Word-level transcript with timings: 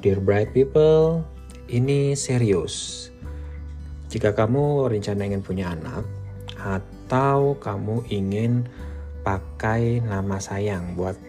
Dear 0.00 0.16
bright 0.16 0.56
people, 0.56 1.20
ini 1.68 2.16
serius. 2.16 3.12
Jika 4.08 4.32
kamu 4.32 4.88
rencana 4.88 5.28
ingin 5.28 5.44
punya 5.44 5.76
anak 5.76 6.08
atau 6.56 7.60
kamu 7.60 8.08
ingin 8.08 8.64
pakai 9.20 10.00
nama 10.00 10.40
sayang 10.40 10.96
buat 10.96 11.20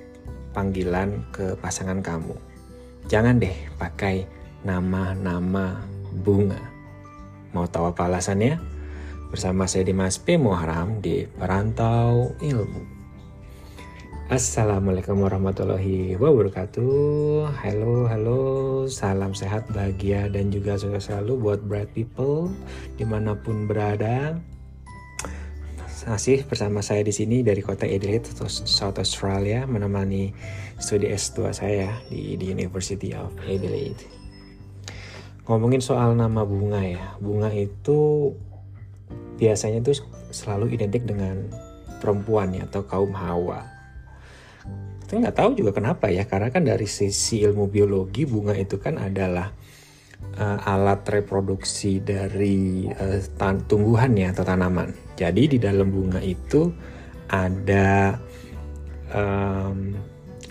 panggilan 0.56 1.20
ke 1.36 1.60
pasangan 1.60 2.00
kamu, 2.00 2.32
jangan 3.12 3.44
deh 3.44 3.60
pakai 3.76 4.24
nama-nama 4.64 5.84
bunga. 6.24 6.64
Mau 7.52 7.68
tahu 7.68 7.92
apa 7.92 8.08
alasannya? 8.08 8.56
Bersama 9.36 9.68
saya 9.68 9.84
Dimas 9.84 10.16
P. 10.16 10.40
Muharam 10.40 11.04
di 11.04 11.28
Perantau 11.28 12.40
Ilmu. 12.40 13.01
Assalamualaikum 14.32 15.28
warahmatullahi 15.28 16.16
wabarakatuh. 16.16 17.52
Halo, 17.52 18.08
halo, 18.08 18.40
salam 18.88 19.36
sehat, 19.36 19.68
bahagia, 19.76 20.32
dan 20.32 20.48
juga 20.48 20.80
sukses 20.80 21.12
selalu 21.12 21.36
buat 21.36 21.60
bright 21.68 21.92
people 21.92 22.48
di 22.96 23.04
mana 23.04 23.36
pun 23.36 23.68
berada. 23.68 24.40
Masih 26.08 26.48
bersama 26.48 26.80
saya 26.80 27.04
di 27.04 27.12
sini 27.12 27.44
dari 27.44 27.60
kota 27.60 27.84
Adelaide, 27.84 28.24
South 28.48 29.04
Australia 29.04 29.68
Menemani 29.68 30.32
studi 30.80 31.12
S2 31.12 31.52
saya 31.52 31.92
di, 32.08 32.40
di 32.40 32.56
University 32.56 33.12
of 33.12 33.36
Adelaide. 33.44 34.00
Ngomongin 35.44 35.84
soal 35.84 36.16
nama 36.16 36.48
bunga 36.48 36.80
ya. 36.80 37.20
Bunga 37.20 37.52
itu 37.52 38.32
biasanya 39.36 39.84
tuh 39.84 40.00
selalu 40.32 40.72
identik 40.72 41.04
dengan 41.04 41.52
perempuan 42.00 42.56
ya 42.56 42.64
atau 42.64 42.88
kaum 42.88 43.12
hawa 43.12 43.81
saya 45.12 45.28
nggak 45.28 45.44
tahu 45.44 45.52
juga 45.60 45.76
kenapa 45.76 46.08
ya 46.08 46.24
karena 46.24 46.48
kan 46.56 46.64
dari 46.64 46.88
sisi 46.88 47.44
ilmu 47.44 47.68
biologi 47.68 48.24
bunga 48.24 48.56
itu 48.56 48.80
kan 48.80 48.96
adalah 48.96 49.52
uh, 50.40 50.56
alat 50.64 51.04
reproduksi 51.04 52.00
dari 52.00 52.88
uh, 52.88 53.20
tumbuhan 53.68 54.16
ya 54.16 54.32
atau 54.32 54.48
tanaman. 54.48 54.96
Jadi 55.20 55.52
di 55.52 55.58
dalam 55.60 55.92
bunga 55.92 56.24
itu 56.24 56.72
ada 57.28 58.16
um, 59.12 60.00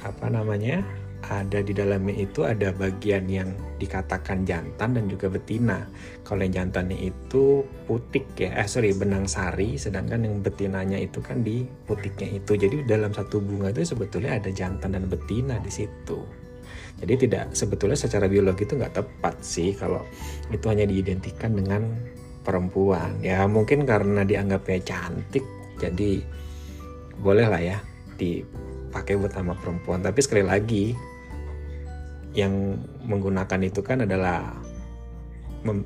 apa 0.05 0.27
namanya 0.29 0.85
ada 1.29 1.61
di 1.61 1.77
dalamnya 1.77 2.17
itu 2.25 2.49
ada 2.49 2.73
bagian 2.73 3.29
yang 3.29 3.53
dikatakan 3.77 4.49
jantan 4.49 4.97
dan 4.97 5.05
juga 5.05 5.29
betina. 5.29 5.85
Kalau 6.25 6.41
yang 6.47 6.65
jantannya 6.65 7.13
itu 7.13 7.61
putik 7.85 8.25
ya, 8.41 8.57
eh 8.57 8.69
sorry 8.69 8.97
benang 8.97 9.29
sari, 9.29 9.77
sedangkan 9.77 10.25
yang 10.25 10.41
betinanya 10.41 10.97
itu 10.97 11.21
kan 11.21 11.45
di 11.45 11.69
putiknya 11.85 12.41
itu. 12.41 12.57
Jadi 12.57 12.89
dalam 12.89 13.13
satu 13.13 13.37
bunga 13.43 13.69
itu 13.69 13.85
sebetulnya 13.93 14.41
ada 14.41 14.49
jantan 14.49 14.97
dan 14.97 15.05
betina 15.07 15.61
di 15.61 15.69
situ. 15.69 16.25
Jadi 17.01 17.29
tidak 17.29 17.53
sebetulnya 17.57 17.97
secara 17.97 18.29
biologi 18.29 18.69
itu 18.69 18.77
nggak 18.77 18.97
tepat 18.97 19.35
sih 19.41 19.73
kalau 19.73 20.05
itu 20.53 20.65
hanya 20.69 20.85
diidentikan 20.85 21.57
dengan 21.57 21.97
perempuan. 22.45 23.21
Ya 23.21 23.45
mungkin 23.45 23.85
karena 23.85 24.25
dianggapnya 24.25 24.81
cantik, 24.85 25.45
jadi 25.81 26.21
boleh 27.21 27.47
lah 27.49 27.61
ya 27.61 27.79
dipakai 28.17 29.17
buat 29.17 29.33
nama 29.37 29.57
perempuan. 29.57 30.05
Tapi 30.05 30.21
sekali 30.21 30.45
lagi 30.45 31.10
yang 32.35 32.79
menggunakan 33.07 33.61
itu 33.67 33.83
kan 33.83 34.07
adalah 34.07 34.55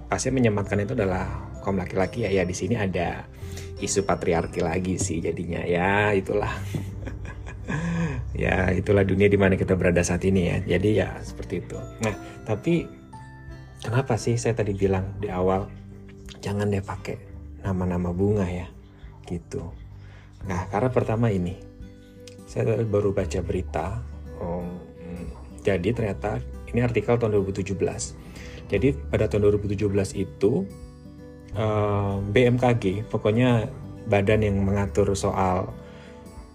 pasti 0.07 0.29
menyematkan 0.31 0.85
itu 0.85 0.93
adalah 0.95 1.51
kaum 1.65 1.81
laki-laki 1.81 2.29
ya. 2.29 2.31
Ya 2.31 2.43
di 2.45 2.53
sini 2.53 2.77
ada 2.77 3.25
isu 3.81 4.05
patriarki 4.05 4.61
lagi 4.61 5.01
sih 5.01 5.25
jadinya. 5.25 5.65
Ya 5.65 6.13
itulah. 6.13 6.53
Ya 8.35 8.67
itulah 8.75 9.07
dunia 9.07 9.31
di 9.31 9.39
mana 9.39 9.55
kita 9.55 9.79
berada 9.79 10.03
saat 10.03 10.27
ini 10.27 10.51
ya. 10.51 10.77
Jadi 10.77 11.01
ya 11.01 11.17
seperti 11.23 11.65
itu. 11.65 11.79
Nah 12.03 12.13
tapi 12.45 12.85
kenapa 13.81 14.19
sih 14.19 14.35
saya 14.37 14.59
tadi 14.59 14.75
bilang 14.75 15.17
di 15.23 15.31
awal 15.31 15.71
jangan 16.43 16.69
deh 16.69 16.83
pakai 16.83 17.17
nama-nama 17.65 18.11
bunga 18.13 18.45
ya 18.45 18.69
gitu. 19.31 19.73
Nah 20.45 20.67
karena 20.69 20.91
pertama 20.93 21.33
ini 21.33 21.57
saya 22.45 22.85
baru 22.85 23.17
baca 23.17 23.41
berita 23.41 24.03
jadi 25.65 25.97
ternyata 25.97 26.45
ini 26.71 26.85
artikel 26.85 27.17
tahun 27.17 27.41
2017. 27.41 27.73
Jadi 28.69 28.89
pada 29.09 29.25
tahun 29.27 29.57
2017 29.65 29.89
itu 30.21 30.53
eh, 31.57 32.17
BMKG, 32.21 33.09
pokoknya 33.09 33.73
badan 34.05 34.45
yang 34.45 34.61
mengatur 34.61 35.17
soal 35.17 35.73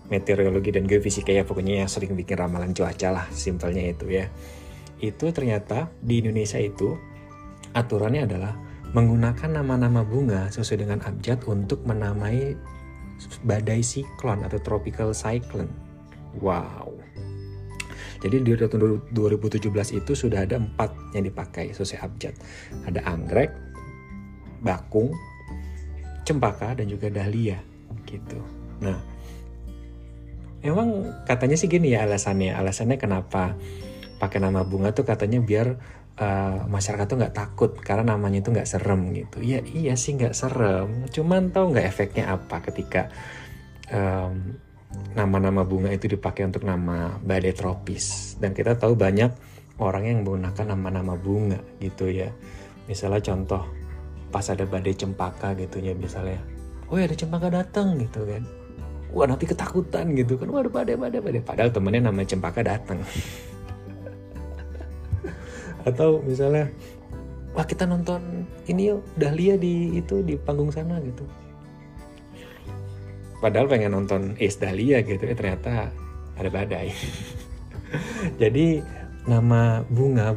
meteorologi 0.09 0.73
dan 0.73 0.89
geofisika 0.89 1.29
ya 1.29 1.45
pokoknya 1.45 1.85
yang 1.85 1.89
sering 1.89 2.17
bikin 2.17 2.41
ramalan 2.41 2.73
cuaca 2.73 3.09
lah 3.13 3.25
simpelnya 3.33 3.89
itu 3.89 4.05
ya. 4.09 4.25
Itu 4.99 5.29
ternyata 5.33 5.89
di 6.01 6.21
Indonesia 6.21 6.57
itu 6.57 6.97
aturannya 7.73 8.25
adalah 8.25 8.53
menggunakan 8.89 9.61
nama-nama 9.61 10.01
bunga 10.01 10.49
sesuai 10.49 10.81
dengan 10.81 10.99
abjad 11.05 11.45
untuk 11.45 11.85
menamai 11.85 12.57
badai 13.45 13.85
siklon 13.85 14.41
atau 14.41 14.57
tropical 14.65 15.13
cyclone. 15.13 15.69
Wow. 16.41 16.97
Jadi 18.19 18.43
di 18.43 18.51
tahun 18.55 19.11
2017 19.15 19.99
itu 19.99 20.11
sudah 20.11 20.43
ada 20.43 20.59
empat 20.59 21.15
yang 21.15 21.23
dipakai 21.23 21.71
sesuai 21.71 22.03
abjad. 22.03 22.35
Ada 22.83 22.99
anggrek, 23.07 23.51
bakung, 24.59 25.15
cempaka 26.27 26.75
dan 26.75 26.91
juga 26.91 27.07
dahlia 27.07 27.57
gitu. 28.03 28.39
Nah, 28.83 28.99
emang 30.61 31.07
katanya 31.23 31.55
sih 31.55 31.71
gini 31.71 31.95
ya 31.95 32.03
alasannya. 32.03 32.53
Alasannya 32.53 32.99
kenapa 32.99 33.55
pakai 34.19 34.43
nama 34.43 34.67
bunga 34.67 34.91
tuh 34.91 35.07
katanya 35.07 35.39
biar 35.39 35.79
uh, 36.19 36.67
masyarakat 36.67 37.07
tuh 37.07 37.17
nggak 37.17 37.35
takut 37.35 37.71
karena 37.79 38.13
namanya 38.13 38.43
itu 38.43 38.51
nggak 38.51 38.67
serem 38.67 39.15
gitu. 39.15 39.39
Iya 39.39 39.63
iya 39.63 39.93
sih 39.95 40.19
nggak 40.19 40.35
serem. 40.35 41.07
Cuman 41.07 41.55
tahu 41.55 41.71
nggak 41.71 41.87
efeknya 41.87 42.35
apa 42.35 42.59
ketika 42.67 43.07
um, 43.89 44.59
nama-nama 45.13 45.65
bunga 45.65 45.93
itu 45.93 46.09
dipakai 46.09 46.47
untuk 46.49 46.65
nama 46.65 47.17
badai 47.21 47.53
tropis. 47.53 48.35
Dan 48.37 48.53
kita 48.53 48.77
tahu 48.77 48.93
banyak 48.93 49.31
orang 49.79 50.03
yang 50.05 50.17
menggunakan 50.21 50.75
nama-nama 50.75 51.17
bunga 51.17 51.59
gitu 51.81 52.09
ya. 52.09 52.29
Misalnya 52.89 53.21
contoh 53.21 53.63
pas 54.29 54.45
ada 54.49 54.65
badai 54.65 54.93
cempaka 54.93 55.57
gitu 55.57 55.81
ya 55.81 55.97
misalnya 55.97 56.37
oh 56.93 57.01
ya 57.01 57.09
ada 57.09 57.17
cempaka 57.17 57.49
datang 57.49 57.97
gitu 57.97 58.25
kan. 58.29 58.45
Wah 59.09 59.25
nanti 59.25 59.49
ketakutan 59.49 60.13
gitu 60.13 60.37
kan. 60.37 60.49
Wah 60.53 60.61
ada 60.61 60.69
badai 60.69 60.97
badai 60.97 61.21
badai. 61.21 61.41
Padahal 61.41 61.69
temennya 61.73 62.09
nama 62.09 62.21
cempaka 62.21 62.61
datang 62.61 63.01
atau 65.89 66.19
misalnya 66.23 66.67
wah 67.55 67.65
kita 67.65 67.87
nonton 67.87 68.45
ini 68.67 68.93
yuk 68.93 69.01
Dahlia 69.15 69.55
di 69.55 69.97
itu 69.97 70.21
di 70.21 70.35
panggung 70.35 70.69
sana 70.69 70.99
gitu 71.01 71.23
padahal 73.39 73.67
pengen 73.71 73.95
nonton 73.95 74.35
Ace 74.39 74.59
Dahlia 74.59 75.03
gitu 75.03 75.23
ya 75.23 75.35
ternyata 75.35 75.91
ada 76.39 76.49
badai. 76.51 76.91
Jadi 78.41 78.79
nama 79.27 79.83
bunga 79.87 80.35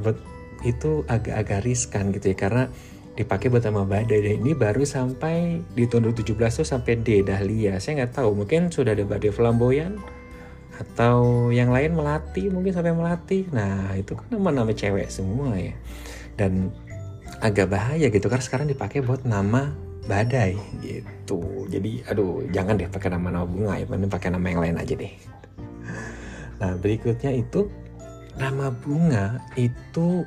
itu 0.62 1.02
agak-agak 1.06 1.66
riskan 1.66 2.14
gitu 2.14 2.32
ya 2.32 2.36
karena 2.38 2.64
dipakai 3.12 3.52
buat 3.52 3.62
nama 3.66 3.84
badai. 3.84 4.18
Dan 4.24 4.34
ini 4.42 4.52
baru 4.56 4.82
sampai 4.86 5.60
di 5.74 5.84
tahun 5.86 6.10
2017 6.14 6.38
tuh 6.62 6.66
sampai 6.66 7.02
D 7.02 7.22
Dahlia. 7.22 7.76
Saya 7.78 8.02
nggak 8.02 8.22
tahu 8.22 8.34
mungkin 8.34 8.72
sudah 8.72 8.96
ada 8.96 9.04
badai 9.04 9.30
flamboyan 9.30 10.00
atau 10.80 11.48
yang 11.52 11.70
lain 11.70 11.94
melati 11.94 12.48
mungkin 12.48 12.72
sampai 12.72 12.94
melati. 12.96 13.46
Nah 13.52 13.92
itu 13.94 14.16
kan 14.16 14.26
nama-nama 14.32 14.72
cewek 14.72 15.12
semua 15.12 15.54
ya. 15.58 15.76
Dan 16.38 16.72
agak 17.42 17.74
bahaya 17.74 18.06
gitu 18.08 18.30
karena 18.30 18.44
sekarang 18.44 18.66
dipakai 18.70 19.02
buat 19.02 19.26
nama 19.26 19.74
badai 20.06 20.58
gitu. 20.82 21.66
Jadi 21.70 22.02
aduh 22.10 22.42
jangan 22.50 22.78
deh 22.78 22.90
pakai 22.90 23.10
nama-nama 23.14 23.46
bunga 23.46 23.78
ya 23.78 23.86
mending 23.86 24.10
pakai 24.10 24.28
nama 24.34 24.46
yang 24.46 24.60
lain 24.62 24.76
aja 24.82 24.94
deh. 24.98 25.14
Nah 26.58 26.72
berikutnya 26.78 27.32
itu 27.34 27.70
nama 28.38 28.70
bunga 28.72 29.42
itu 29.54 30.26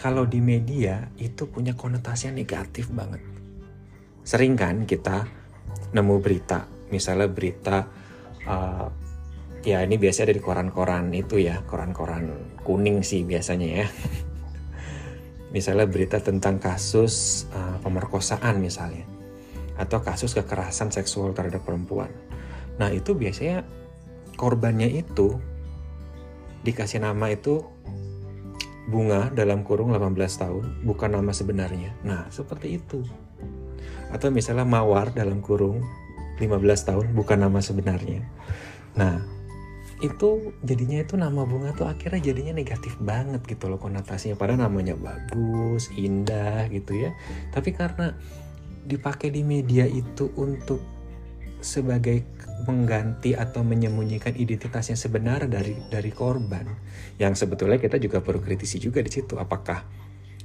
kalau 0.00 0.24
di 0.24 0.40
media 0.40 1.08
itu 1.20 1.44
punya 1.48 1.76
konotasi 1.76 2.32
yang 2.32 2.36
negatif 2.40 2.88
banget. 2.92 3.20
Sering 4.24 4.56
kan 4.56 4.84
kita 4.84 5.24
nemu 5.92 6.16
berita 6.22 6.68
misalnya 6.90 7.28
berita 7.30 7.86
uh, 8.46 8.86
ya 9.60 9.84
ini 9.84 10.00
biasa 10.00 10.24
ada 10.24 10.34
di 10.34 10.42
koran-koran 10.42 11.12
itu 11.12 11.38
ya 11.40 11.60
koran-koran 11.68 12.56
kuning 12.64 13.04
sih 13.04 13.22
biasanya 13.28 13.84
ya 13.84 13.86
misalnya 15.50 15.86
berita 15.86 16.22
tentang 16.22 16.62
kasus 16.62 17.46
uh, 17.50 17.78
pemerkosaan 17.82 18.62
misalnya 18.62 19.06
atau 19.80 20.04
kasus 20.04 20.36
kekerasan 20.36 20.92
seksual 20.92 21.32
terhadap 21.32 21.64
perempuan. 21.64 22.12
Nah, 22.76 22.92
itu 22.92 23.16
biasanya 23.16 23.64
korbannya 24.36 24.92
itu 24.92 25.40
dikasih 26.60 27.00
nama 27.00 27.32
itu 27.32 27.64
bunga 28.92 29.32
dalam 29.32 29.64
kurung 29.64 29.96
18 29.96 30.16
tahun, 30.16 30.64
bukan 30.84 31.10
nama 31.16 31.32
sebenarnya. 31.32 31.96
Nah, 32.04 32.28
seperti 32.28 32.76
itu. 32.76 33.00
Atau 34.12 34.28
misalnya 34.28 34.68
mawar 34.68 35.16
dalam 35.16 35.40
kurung 35.40 35.80
15 36.36 36.88
tahun, 36.88 37.06
bukan 37.16 37.38
nama 37.40 37.60
sebenarnya. 37.64 38.20
Nah, 39.00 39.39
itu 40.00 40.56
jadinya 40.64 41.04
itu 41.04 41.14
nama 41.20 41.44
bunga 41.44 41.76
tuh 41.76 41.84
akhirnya 41.84 42.32
jadinya 42.32 42.56
negatif 42.56 42.96
banget 43.00 43.44
gitu 43.44 43.68
loh 43.68 43.76
konotasinya. 43.76 44.36
Padahal 44.36 44.68
namanya 44.68 44.96
bagus 44.96 45.92
indah 45.92 46.68
gitu 46.72 46.96
ya. 46.96 47.12
Tapi 47.52 47.76
karena 47.76 48.16
dipakai 48.88 49.28
di 49.28 49.44
media 49.44 49.84
itu 49.84 50.32
untuk 50.40 50.80
sebagai 51.60 52.24
mengganti 52.64 53.36
atau 53.36 53.60
menyembunyikan 53.60 54.32
identitasnya 54.32 54.96
sebenarnya 54.96 55.60
dari 55.60 55.76
dari 55.92 56.08
korban 56.08 56.64
yang 57.20 57.36
sebetulnya 57.36 57.76
kita 57.76 58.00
juga 58.00 58.24
perlu 58.24 58.40
kritisi 58.40 58.80
juga 58.80 59.04
di 59.04 59.12
situ. 59.12 59.36
Apakah 59.36 59.84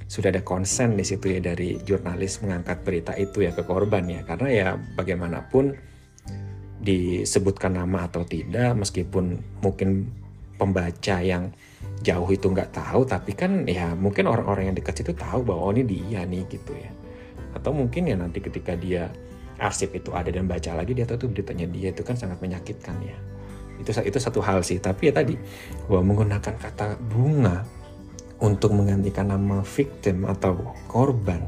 sudah 0.06 0.30
ada 0.30 0.44
konsen 0.44 0.94
di 0.94 1.02
situ 1.02 1.32
ya 1.32 1.40
dari 1.42 1.80
jurnalis 1.82 2.44
mengangkat 2.44 2.84
berita 2.84 3.12
itu 3.16 3.42
ya 3.42 3.56
ke 3.56 3.64
korban 3.64 4.04
ya? 4.06 4.20
Karena 4.28 4.48
ya 4.52 4.68
bagaimanapun 4.76 5.95
disebutkan 6.80 7.76
nama 7.80 8.04
atau 8.04 8.22
tidak 8.22 8.76
meskipun 8.76 9.40
mungkin 9.64 10.12
pembaca 10.56 11.20
yang 11.20 11.52
jauh 12.04 12.28
itu 12.28 12.48
nggak 12.52 12.72
tahu 12.72 13.08
tapi 13.08 13.32
kan 13.32 13.64
ya 13.64 13.96
mungkin 13.96 14.28
orang-orang 14.28 14.72
yang 14.72 14.76
dekat 14.76 15.00
situ 15.00 15.12
tahu 15.16 15.44
bahwa 15.44 15.70
oh 15.70 15.72
ini 15.72 15.84
dia 15.84 16.24
nih 16.24 16.44
gitu 16.48 16.72
ya. 16.76 16.90
Atau 17.56 17.72
mungkin 17.72 18.08
ya 18.08 18.16
nanti 18.20 18.44
ketika 18.44 18.76
dia 18.76 19.08
arsip 19.56 19.96
itu 19.96 20.12
ada 20.12 20.28
dan 20.28 20.44
baca 20.44 20.76
lagi 20.76 20.92
dia 20.92 21.08
tahu 21.08 21.24
tuh 21.24 21.30
beritanya 21.32 21.64
dia 21.68 21.88
itu 21.92 22.04
kan 22.04 22.16
sangat 22.16 22.36
menyakitkan 22.44 22.96
ya. 23.00 23.16
Itu 23.80 23.92
itu 24.04 24.18
satu 24.20 24.44
hal 24.44 24.60
sih. 24.60 24.76
Tapi 24.76 25.08
ya 25.08 25.12
tadi 25.16 25.36
bahwa 25.88 26.12
menggunakan 26.12 26.54
kata 26.60 27.00
bunga 27.00 27.64
untuk 28.44 28.76
menggantikan 28.76 29.32
nama 29.32 29.64
victim 29.64 30.28
atau 30.28 30.76
korban 30.92 31.40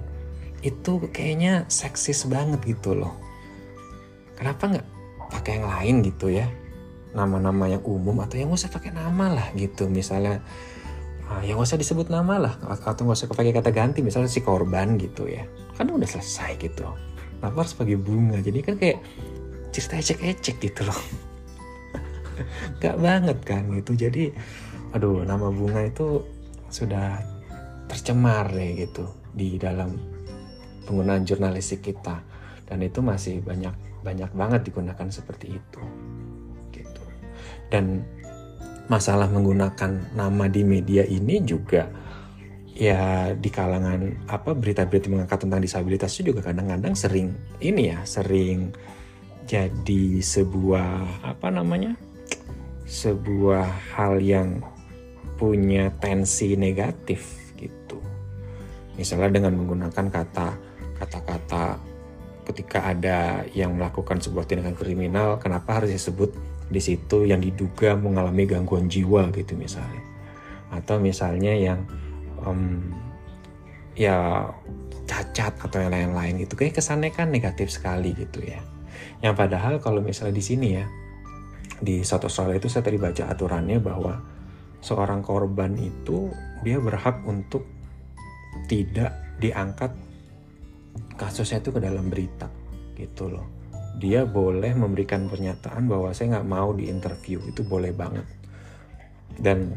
itu 0.64 0.98
kayaknya 1.12 1.68
seksis 1.68 2.24
banget 2.24 2.64
gitu 2.64 2.96
loh. 2.96 3.12
Kenapa 4.40 4.64
nggak 4.72 4.97
pakai 5.28 5.60
yang 5.60 5.66
lain 5.68 5.94
gitu 6.04 6.32
ya. 6.32 6.48
Nama-nama 7.12 7.68
yang 7.68 7.82
umum 7.84 8.20
atau 8.20 8.36
yang 8.36 8.52
usah 8.52 8.68
pakai 8.68 8.92
nama 8.92 9.32
lah 9.32 9.48
gitu. 9.56 9.88
Misalnya 9.88 10.40
uh, 11.28 11.42
yang 11.44 11.60
usah 11.60 11.76
disebut 11.76 12.08
nama 12.12 12.40
lah. 12.40 12.54
Atau 12.84 13.08
nggak 13.08 13.16
usah 13.16 13.28
pakai 13.30 13.52
kata 13.52 13.70
ganti. 13.72 14.00
Misalnya 14.04 14.28
si 14.28 14.40
korban 14.44 14.96
gitu 15.00 15.28
ya. 15.28 15.44
Kan 15.76 15.92
udah 15.92 16.08
selesai 16.08 16.58
gitu. 16.60 16.84
Kenapa 17.38 17.64
harus 17.64 17.74
pakai 17.76 17.96
bunga. 17.96 18.38
Jadi 18.42 18.58
kan 18.64 18.74
kayak 18.76 18.98
cerita 19.70 19.94
ecek-ecek 20.00 20.56
gitu 20.58 20.82
loh. 20.88 21.00
Gak 22.82 22.96
banget 22.98 23.38
kan 23.44 23.68
gitu. 23.72 23.94
Jadi 23.94 24.32
aduh 24.96 25.22
nama 25.22 25.52
bunga 25.52 25.84
itu 25.84 26.24
sudah 26.72 27.20
tercemar 27.88 28.52
deh 28.52 28.84
gitu 28.84 29.04
di 29.32 29.56
dalam 29.60 29.96
penggunaan 30.84 31.24
jurnalistik 31.24 31.84
kita. 31.84 32.20
Dan 32.68 32.84
itu 32.84 33.00
masih 33.00 33.40
banyak 33.40 33.87
banyak 34.08 34.32
banget 34.32 34.60
digunakan 34.72 35.08
seperti 35.12 35.60
itu 35.60 35.82
gitu. 36.72 37.04
Dan 37.68 38.00
masalah 38.88 39.28
menggunakan 39.28 40.16
nama 40.16 40.48
di 40.48 40.64
media 40.64 41.04
ini 41.04 41.44
juga 41.44 41.92
ya 42.72 43.34
di 43.36 43.50
kalangan 43.52 44.24
apa 44.32 44.56
berita-berita 44.56 45.12
mengangkat 45.12 45.44
tentang 45.44 45.60
disabilitas 45.60 46.16
itu 46.16 46.32
juga 46.32 46.48
kadang-kadang 46.48 46.96
sering 46.96 47.36
ini 47.60 47.92
ya 47.92 48.00
sering 48.08 48.72
jadi 49.44 50.24
sebuah 50.24 51.20
apa 51.26 51.52
namanya 51.52 51.98
sebuah 52.88 53.68
hal 53.92 54.24
yang 54.24 54.64
punya 55.36 55.92
tensi 56.00 56.56
negatif 56.56 57.52
gitu. 57.60 58.00
Misalnya 58.96 59.36
dengan 59.36 59.60
menggunakan 59.60 60.06
kata 60.08 60.48
kata-kata 60.98 61.78
ketika 62.48 62.88
ada 62.88 63.44
yang 63.52 63.76
melakukan 63.76 64.18
sebuah 64.18 64.48
tindakan 64.48 64.74
kriminal, 64.74 65.36
kenapa 65.36 65.80
harus 65.80 65.92
disebut 65.92 66.32
di 66.68 66.80
situ 66.80 67.28
yang 67.28 67.40
diduga 67.40 67.96
mengalami 67.96 68.48
gangguan 68.48 68.88
jiwa 68.88 69.28
gitu 69.32 69.56
misalnya, 69.56 70.00
atau 70.72 71.00
misalnya 71.00 71.52
yang 71.52 71.84
um, 72.44 72.92
ya 73.96 74.48
cacat 75.08 75.56
atau 75.60 75.78
yang 75.80 75.92
lain-lain 75.92 76.44
itu 76.44 76.52
kayak 76.56 76.76
kesannya 76.76 77.12
kan 77.12 77.32
negatif 77.32 77.72
sekali 77.72 78.12
gitu 78.12 78.44
ya. 78.44 78.60
Yang 79.24 79.34
padahal 79.34 79.74
kalau 79.80 80.04
misalnya 80.04 80.36
di 80.36 80.44
sini 80.44 80.68
ya 80.76 80.84
di 81.78 82.02
South 82.02 82.26
Australia 82.26 82.58
itu 82.58 82.68
saya 82.68 82.84
tadi 82.84 82.98
baca 83.00 83.30
aturannya 83.30 83.78
bahwa 83.78 84.18
seorang 84.84 85.24
korban 85.24 85.74
itu 85.78 86.30
dia 86.62 86.78
berhak 86.78 87.22
untuk 87.26 87.66
tidak 88.66 89.14
diangkat 89.38 89.94
kasusnya 91.16 91.62
itu 91.62 91.70
ke 91.74 91.80
dalam 91.82 92.10
berita 92.10 92.48
gitu 92.94 93.30
loh. 93.30 93.46
Dia 93.98 94.26
boleh 94.26 94.74
memberikan 94.78 95.26
pernyataan 95.26 95.90
bahwa 95.90 96.14
saya 96.14 96.38
nggak 96.38 96.48
mau 96.48 96.70
diinterview 96.70 97.42
itu 97.50 97.66
boleh 97.66 97.90
banget. 97.90 98.26
Dan 99.38 99.74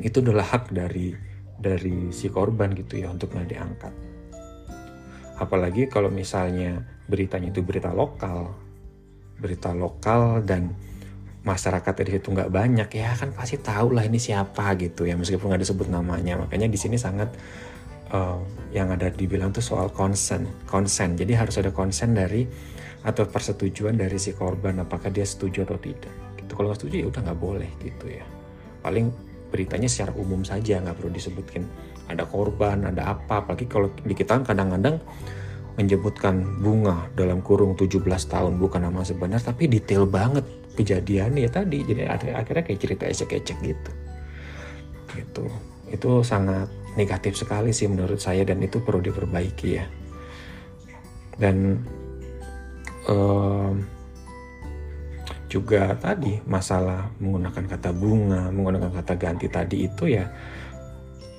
itu 0.00 0.20
adalah 0.20 0.44
hak 0.46 0.70
dari 0.72 1.16
dari 1.58 2.12
si 2.14 2.30
korban 2.30 2.76
gitu 2.76 3.00
ya 3.00 3.08
untuk 3.10 3.32
nggak 3.32 3.48
diangkat. 3.48 3.94
Apalagi 5.40 5.88
kalau 5.88 6.12
misalnya 6.12 6.82
beritanya 7.08 7.48
itu 7.48 7.64
berita 7.64 7.94
lokal 7.94 8.68
berita 9.38 9.70
lokal 9.70 10.42
dan 10.42 10.74
masyarakat 11.46 11.94
di 12.04 12.18
situ 12.18 12.28
nggak 12.34 12.50
banyak 12.52 12.88
ya 12.92 13.14
kan 13.14 13.32
pasti 13.32 13.56
tahu 13.56 13.94
lah 13.94 14.04
ini 14.04 14.18
siapa 14.20 14.74
gitu 14.76 15.06
ya 15.06 15.14
meskipun 15.14 15.54
nggak 15.54 15.62
disebut 15.64 15.88
namanya. 15.88 16.36
Makanya 16.36 16.68
di 16.68 16.76
sini 16.76 16.98
sangat 16.98 17.32
uh, 18.12 18.40
yang 18.72 18.92
ada 18.92 19.08
dibilang 19.12 19.52
tuh 19.52 19.64
soal 19.64 19.92
konsen 19.92 20.48
konsen. 20.68 21.16
Jadi 21.16 21.32
harus 21.36 21.56
ada 21.60 21.72
konsen 21.72 22.16
dari 22.16 22.44
atau 23.04 23.24
persetujuan 23.24 23.94
dari 23.94 24.18
si 24.18 24.34
korban 24.34 24.82
apakah 24.82 25.08
dia 25.08 25.24
setuju 25.24 25.64
atau 25.64 25.78
tidak. 25.80 26.12
Gitu. 26.36 26.50
Kalau 26.52 26.66
nggak 26.72 26.78
setuju 26.82 26.94
ya 27.04 27.06
udah 27.08 27.20
nggak 27.30 27.40
boleh 27.40 27.70
gitu 27.80 28.06
ya. 28.10 28.24
Paling 28.84 29.06
beritanya 29.48 29.88
secara 29.88 30.12
umum 30.16 30.44
saja 30.44 30.82
nggak 30.82 30.96
perlu 30.98 31.10
disebutkan 31.12 31.62
ada 32.08 32.24
korban 32.28 32.88
ada 32.88 33.16
apa. 33.16 33.44
Apalagi 33.44 33.64
kalau 33.68 33.88
di 33.92 34.14
kita 34.16 34.40
kan 34.40 34.44
kadang-kadang 34.44 35.00
menyebutkan 35.78 36.42
bunga 36.58 37.06
dalam 37.14 37.38
kurung 37.38 37.78
17 37.78 38.02
tahun 38.02 38.58
bukan 38.58 38.82
nama 38.82 39.06
sebenarnya 39.06 39.54
tapi 39.54 39.70
detail 39.70 40.10
banget 40.10 40.42
kejadian 40.74 41.38
ya 41.38 41.48
tadi. 41.48 41.86
Jadi 41.86 42.02
akhirnya 42.08 42.64
kayak 42.66 42.80
cerita 42.82 43.04
ecek-ecek 43.06 43.58
gitu. 43.62 43.90
Gitu. 45.14 45.44
Itu 45.88 46.10
sangat 46.26 46.68
negatif 46.98 47.38
sekali 47.38 47.70
sih 47.70 47.86
menurut 47.86 48.18
saya 48.18 48.42
dan 48.42 48.58
itu 48.58 48.82
perlu 48.82 48.98
diperbaiki 48.98 49.68
ya. 49.70 49.86
Dan 51.38 51.78
um, 53.06 53.78
juga 55.46 55.94
tadi 55.96 56.42
masalah 56.44 57.08
menggunakan 57.22 57.64
kata 57.64 57.90
bunga 57.94 58.50
menggunakan 58.52 58.92
kata 59.00 59.14
ganti 59.16 59.48
tadi 59.48 59.88
itu 59.88 60.04
ya 60.10 60.28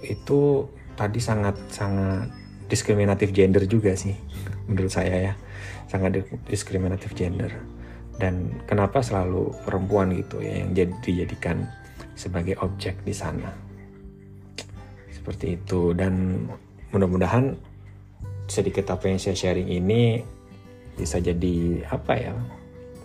itu 0.01 0.65
tadi 0.97 1.21
sangat 1.21 1.59
sangat 1.69 2.25
diskriminatif 2.71 3.29
gender 3.35 3.67
juga 3.67 3.93
sih 3.99 4.15
menurut 4.71 4.89
saya 4.89 5.31
ya. 5.31 5.33
Sangat 5.89 6.21
diskriminatif 6.45 7.17
gender. 7.17 7.49
Dan 8.19 8.61
kenapa 8.67 8.99
selalu 8.99 9.55
perempuan 9.63 10.11
gitu 10.11 10.43
ya 10.43 10.63
yang 10.63 10.75
jadi 10.75 10.93
dijadikan 11.01 11.65
sebagai 12.19 12.59
objek 12.59 12.99
di 13.07 13.15
sana 13.15 13.68
seperti 15.29 15.61
itu. 15.61 15.93
Dan 15.93 16.41
mudah-mudahan 16.89 17.53
sedikit 18.49 18.97
apa 18.97 19.13
yang 19.13 19.21
saya 19.21 19.37
sharing 19.37 19.69
ini 19.69 20.25
bisa 20.97 21.21
jadi 21.21 21.85
apa 21.85 22.17
ya 22.17 22.33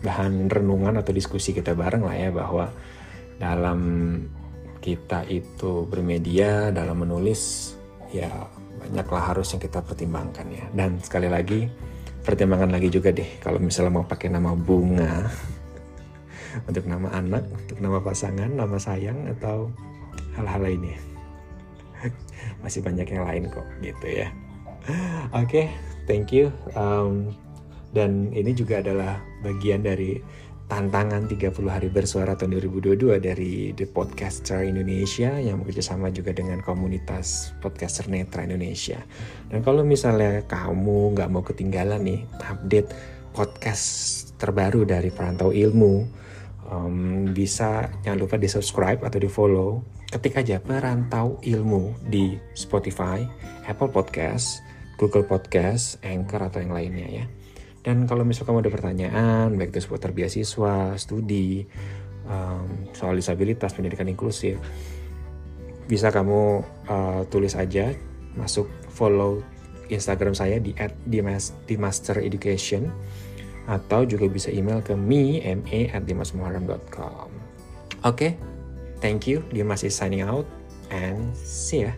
bahan 0.00 0.48
renungan 0.48 0.96
atau 0.96 1.12
diskusi 1.12 1.52
kita 1.52 1.76
bareng 1.76 2.00
lah 2.00 2.16
ya 2.16 2.32
bahwa 2.32 2.72
dalam 3.36 3.80
kita 4.80 5.28
itu 5.28 5.84
bermedia 5.84 6.72
dalam 6.72 7.04
menulis 7.04 7.72
ya 8.08 8.32
banyaklah 8.80 9.36
harus 9.36 9.52
yang 9.52 9.60
kita 9.60 9.84
pertimbangkan 9.84 10.48
ya. 10.48 10.64
Dan 10.72 10.96
sekali 11.04 11.28
lagi 11.28 11.68
pertimbangan 12.24 12.72
lagi 12.72 12.88
juga 12.88 13.12
deh 13.12 13.36
kalau 13.44 13.60
misalnya 13.60 14.00
mau 14.00 14.08
pakai 14.08 14.32
nama 14.32 14.56
bunga 14.56 15.28
untuk 16.72 16.88
nama 16.88 17.12
anak 17.20 17.44
untuk 17.52 17.84
nama 17.84 18.00
pasangan 18.00 18.48
nama 18.48 18.80
sayang 18.80 19.28
atau 19.36 19.68
hal-hal 20.32 20.64
lainnya 20.64 21.13
masih 22.64 22.80
banyak 22.80 23.04
yang 23.04 23.28
lain 23.28 23.52
kok 23.52 23.66
gitu 23.84 24.06
ya 24.08 24.28
oke 25.36 25.44
okay, 25.44 25.66
thank 26.08 26.32
you 26.32 26.48
um, 26.72 27.28
dan 27.92 28.32
ini 28.34 28.56
juga 28.56 28.80
adalah 28.82 29.20
bagian 29.44 29.84
dari 29.84 30.18
tantangan 30.64 31.28
30 31.28 31.54
hari 31.68 31.92
bersuara 31.92 32.32
tahun 32.34 32.56
2022 32.56 33.20
dari 33.20 33.76
The 33.76 33.84
Podcaster 33.84 34.64
Indonesia 34.64 35.36
yang 35.36 35.60
bekerjasama 35.60 36.08
juga 36.08 36.32
dengan 36.32 36.64
komunitas 36.64 37.52
podcaster 37.60 38.08
netra 38.08 38.48
Indonesia. 38.48 38.98
Dan 39.52 39.60
kalau 39.60 39.84
misalnya 39.84 40.40
kamu 40.48 41.14
nggak 41.14 41.28
mau 41.30 41.44
ketinggalan 41.44 42.00
nih 42.02 42.20
update 42.40 42.90
podcast 43.36 43.86
terbaru 44.40 44.88
dari 44.88 45.12
Perantau 45.12 45.52
Ilmu, 45.52 46.08
um, 46.68 47.28
bisa 47.32 47.90
jangan 48.04 48.18
lupa 48.20 48.36
di 48.40 48.48
subscribe 48.48 49.00
atau 49.04 49.18
di 49.20 49.28
follow 49.28 49.84
ketik 50.14 50.38
aja 50.38 50.62
perantau 50.62 51.42
ilmu 51.42 52.06
di 52.06 52.38
Spotify, 52.54 53.26
Apple 53.66 53.90
Podcast, 53.90 54.62
Google 54.94 55.26
Podcast, 55.26 55.98
Anchor 56.06 56.38
atau 56.38 56.62
yang 56.62 56.70
lainnya 56.70 57.08
ya. 57.10 57.26
Dan 57.82 58.06
kalau 58.06 58.22
misalnya 58.22 58.48
kamu 58.54 58.60
ada 58.62 58.72
pertanyaan, 58.72 59.46
baik 59.58 59.74
itu 59.74 59.90
seputar 59.90 60.14
beasiswa, 60.14 60.94
studi, 60.96 61.66
um, 62.30 62.88
soal 62.94 63.18
disabilitas, 63.18 63.74
pendidikan 63.74 64.06
inklusif, 64.06 64.56
bisa 65.84 66.08
kamu 66.14 66.64
uh, 66.88 67.26
tulis 67.28 67.58
aja, 67.58 67.92
masuk 68.38 68.70
follow 68.88 69.42
Instagram 69.92 70.32
saya 70.32 70.56
di 70.62 70.72
@dimastereducation 71.68 72.88
atau 73.64 74.04
juga 74.04 74.28
bisa 74.28 74.52
email 74.52 74.84
ke 74.84 74.92
me 74.92 75.40
ma 75.40 75.80
at 75.92 76.04
dimasmuharram.com. 76.04 77.28
Oke, 78.04 78.04
okay, 78.04 78.32
thank 79.00 79.24
you. 79.24 79.40
Dimas 79.48 79.80
is 79.80 79.96
signing 79.96 80.20
out 80.20 80.44
and 80.92 81.32
see 81.32 81.88
ya. 81.88 81.96